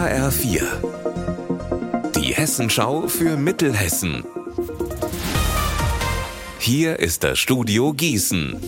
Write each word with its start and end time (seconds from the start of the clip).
HR4. 0.00 0.62
Die 2.16 2.32
Hessenschau 2.32 3.06
für 3.06 3.36
Mittelhessen. 3.36 4.24
Hier 6.58 6.98
ist 6.98 7.22
das 7.22 7.38
Studio 7.38 7.92
Gießen. 7.92 8.58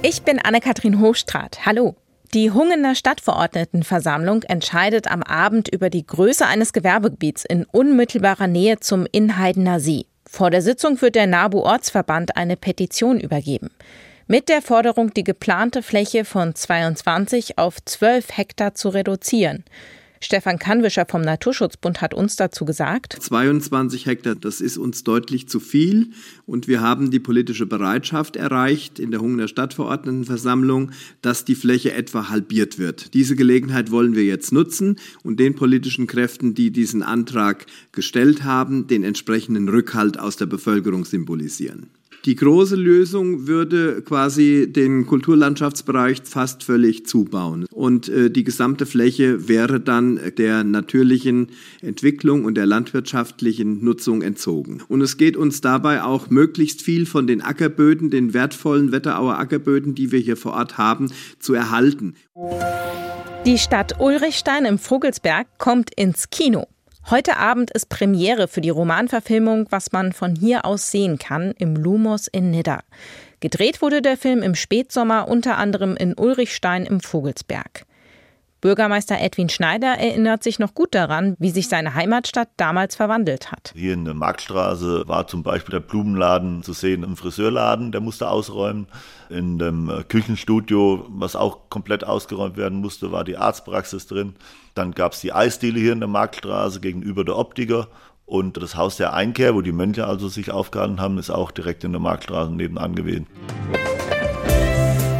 Ich 0.00 0.22
bin 0.22 0.38
Anne-Kathrin 0.38 0.98
Hochstrat. 0.98 1.66
Hallo. 1.66 1.94
Die 2.32 2.50
Hungener 2.52 2.94
Stadtverordnetenversammlung 2.94 4.44
entscheidet 4.44 5.10
am 5.10 5.22
Abend 5.22 5.68
über 5.68 5.90
die 5.90 6.06
Größe 6.06 6.46
eines 6.46 6.72
Gewerbegebiets 6.72 7.44
in 7.44 7.66
unmittelbarer 7.66 8.46
Nähe 8.46 8.80
zum 8.80 9.06
Inheidener 9.12 9.78
See. 9.78 10.06
Vor 10.26 10.48
der 10.48 10.62
Sitzung 10.62 11.02
wird 11.02 11.16
der 11.16 11.26
NABU-Ortsverband 11.26 12.38
eine 12.38 12.56
Petition 12.56 13.20
übergeben 13.20 13.68
mit 14.26 14.48
der 14.48 14.62
Forderung, 14.62 15.12
die 15.12 15.24
geplante 15.24 15.82
Fläche 15.82 16.24
von 16.24 16.54
22 16.54 17.58
auf 17.58 17.84
12 17.84 18.36
Hektar 18.36 18.76
zu 18.76 18.90
reduzieren. 18.90 19.64
Stefan 20.22 20.58
Kannwischer 20.58 21.06
vom 21.08 21.22
Naturschutzbund 21.22 22.02
hat 22.02 22.12
uns 22.12 22.36
dazu 22.36 22.66
gesagt, 22.66 23.16
22 23.18 24.04
Hektar, 24.04 24.34
das 24.34 24.60
ist 24.60 24.76
uns 24.76 25.02
deutlich 25.02 25.48
zu 25.48 25.60
viel 25.60 26.10
und 26.44 26.68
wir 26.68 26.82
haben 26.82 27.10
die 27.10 27.18
politische 27.18 27.64
Bereitschaft 27.64 28.36
erreicht 28.36 28.98
in 28.98 29.12
der 29.12 29.20
Hunger 29.20 29.48
Stadtverordnetenversammlung, 29.48 30.90
dass 31.22 31.46
die 31.46 31.54
Fläche 31.54 31.94
etwa 31.94 32.28
halbiert 32.28 32.78
wird. 32.78 33.14
Diese 33.14 33.34
Gelegenheit 33.34 33.90
wollen 33.90 34.14
wir 34.14 34.24
jetzt 34.24 34.52
nutzen 34.52 34.96
und 35.22 35.40
den 35.40 35.54
politischen 35.54 36.06
Kräften, 36.06 36.54
die 36.54 36.70
diesen 36.70 37.02
Antrag 37.02 37.64
gestellt 37.92 38.44
haben, 38.44 38.86
den 38.88 39.04
entsprechenden 39.04 39.70
Rückhalt 39.70 40.18
aus 40.18 40.36
der 40.36 40.46
Bevölkerung 40.46 41.06
symbolisieren. 41.06 41.88
Die 42.26 42.36
große 42.36 42.76
Lösung 42.76 43.46
würde 43.46 44.02
quasi 44.02 44.70
den 44.70 45.06
Kulturlandschaftsbereich 45.06 46.18
fast 46.24 46.64
völlig 46.64 47.06
zubauen. 47.06 47.64
Und 47.72 48.10
äh, 48.10 48.30
die 48.30 48.44
gesamte 48.44 48.84
Fläche 48.84 49.48
wäre 49.48 49.80
dann 49.80 50.20
der 50.36 50.62
natürlichen 50.62 51.48
Entwicklung 51.80 52.44
und 52.44 52.56
der 52.56 52.66
landwirtschaftlichen 52.66 53.82
Nutzung 53.82 54.20
entzogen. 54.20 54.82
Und 54.88 55.00
es 55.00 55.16
geht 55.16 55.36
uns 55.38 55.62
dabei 55.62 56.02
auch 56.02 56.28
möglichst 56.28 56.82
viel 56.82 57.06
von 57.06 57.26
den 57.26 57.40
Ackerböden, 57.40 58.10
den 58.10 58.34
wertvollen 58.34 58.92
Wetterauer 58.92 59.38
Ackerböden, 59.38 59.94
die 59.94 60.12
wir 60.12 60.20
hier 60.20 60.36
vor 60.36 60.52
Ort 60.52 60.76
haben, 60.76 61.10
zu 61.38 61.54
erhalten. 61.54 62.14
Die 63.46 63.56
Stadt 63.56 63.98
Ulrichstein 63.98 64.66
im 64.66 64.78
Vogelsberg 64.78 65.46
kommt 65.56 65.90
ins 65.94 66.28
Kino. 66.28 66.66
Heute 67.08 67.38
Abend 67.38 67.70
ist 67.70 67.88
Premiere 67.88 68.46
für 68.46 68.60
die 68.60 68.70
Romanverfilmung 68.70 69.66
Was 69.70 69.90
man 69.90 70.12
von 70.12 70.36
hier 70.36 70.64
aus 70.64 70.90
sehen 70.90 71.18
kann 71.18 71.52
im 71.58 71.74
Lumos 71.74 72.28
in 72.28 72.50
Nidda. 72.50 72.82
Gedreht 73.40 73.82
wurde 73.82 74.02
der 74.02 74.16
Film 74.16 74.42
im 74.42 74.54
Spätsommer 74.54 75.26
unter 75.26 75.56
anderem 75.56 75.96
in 75.96 76.16
Ulrichstein 76.16 76.84
im 76.84 77.00
Vogelsberg. 77.00 77.86
Bürgermeister 78.60 79.18
Edwin 79.18 79.48
Schneider 79.48 79.98
erinnert 79.98 80.42
sich 80.42 80.58
noch 80.58 80.74
gut 80.74 80.94
daran, 80.94 81.34
wie 81.38 81.50
sich 81.50 81.68
seine 81.68 81.94
Heimatstadt 81.94 82.48
damals 82.58 82.94
verwandelt 82.94 83.50
hat. 83.50 83.72
Hier 83.74 83.94
in 83.94 84.04
der 84.04 84.14
Marktstraße 84.14 85.04
war 85.06 85.26
zum 85.26 85.42
Beispiel 85.42 85.72
der 85.72 85.80
Blumenladen 85.80 86.62
zu 86.62 86.74
sehen, 86.74 87.02
im 87.02 87.16
Friseurladen, 87.16 87.90
der 87.90 88.02
musste 88.02 88.28
ausräumen. 88.28 88.86
In 89.30 89.58
dem 89.58 89.88
äh, 89.88 90.02
Küchenstudio, 90.02 91.06
was 91.08 91.36
auch 91.36 91.70
komplett 91.70 92.04
ausgeräumt 92.04 92.56
werden 92.56 92.80
musste, 92.80 93.12
war 93.12 93.24
die 93.24 93.36
Arztpraxis 93.36 94.06
drin. 94.06 94.34
Dann 94.74 94.92
gab 94.92 95.12
es 95.12 95.20
die 95.20 95.32
Eisdiele 95.32 95.80
hier 95.80 95.92
in 95.92 96.00
der 96.00 96.08
Marktstraße 96.08 96.80
gegenüber 96.80 97.24
der 97.24 97.38
Optiker. 97.38 97.88
Und 98.26 98.56
das 98.58 98.76
Haus 98.76 98.96
der 98.96 99.12
Einkehr, 99.12 99.54
wo 99.54 99.60
die 99.60 99.72
Mönche 99.72 100.06
also 100.06 100.28
sich 100.28 100.52
aufgehalten 100.52 101.00
haben, 101.00 101.18
ist 101.18 101.30
auch 101.30 101.50
direkt 101.50 101.82
in 101.82 101.92
der 101.92 102.00
Marktstraße 102.00 102.52
nebenan 102.52 102.94
gewesen. 102.94 103.26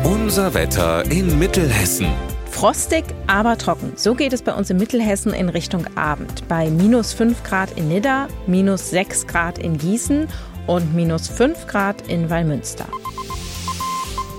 Unser 0.04 0.54
Wetter 0.54 1.10
in 1.10 1.38
Mittelhessen. 1.38 2.06
Frostig, 2.50 3.04
aber 3.26 3.56
trocken. 3.56 3.92
So 3.96 4.14
geht 4.14 4.34
es 4.34 4.42
bei 4.42 4.52
uns 4.52 4.68
in 4.68 4.76
Mittelhessen 4.76 5.32
in 5.32 5.48
Richtung 5.48 5.86
Abend. 5.96 6.46
Bei 6.46 6.68
minus 6.68 7.14
5 7.14 7.42
Grad 7.42 7.70
in 7.76 7.88
Nidda, 7.88 8.28
minus 8.46 8.90
6 8.90 9.26
Grad 9.26 9.58
in 9.58 9.78
Gießen 9.78 10.28
und 10.66 10.94
minus 10.94 11.28
5 11.28 11.66
Grad 11.66 12.06
in 12.08 12.28
Wallmünster. 12.28 12.86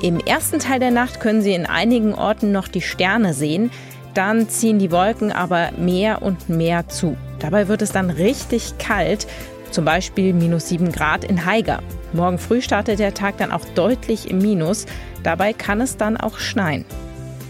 Im 0.04 0.20
ersten 0.20 0.60
Teil 0.60 0.80
der 0.80 0.92
Nacht 0.92 1.20
können 1.20 1.42
Sie 1.42 1.54
in 1.54 1.66
einigen 1.66 2.14
Orten 2.14 2.52
noch 2.52 2.68
die 2.68 2.82
Sterne 2.82 3.34
sehen. 3.34 3.72
Dann 4.14 4.50
ziehen 4.50 4.78
die 4.78 4.92
Wolken 4.92 5.32
aber 5.32 5.72
mehr 5.78 6.22
und 6.22 6.50
mehr 6.50 6.88
zu. 6.90 7.18
Dabei 7.40 7.68
wird 7.68 7.82
es 7.82 7.92
dann 7.92 8.10
richtig 8.10 8.78
kalt, 8.78 9.26
zum 9.72 9.86
Beispiel 9.86 10.34
minus 10.34 10.70
7 10.70 10.92
Grad 10.92 11.24
in 11.24 11.46
Haiger. 11.46 11.82
Morgen 12.14 12.38
früh 12.38 12.62
startet 12.62 13.00
der 13.00 13.14
Tag 13.14 13.38
dann 13.38 13.52
auch 13.52 13.66
deutlich 13.74 14.30
im 14.30 14.40
Minus. 14.40 14.86
Dabei 15.24 15.54
kann 15.54 15.82
es 15.82 15.98
dann 15.98 16.18
auch 16.18 16.40
schneien. 16.40 16.86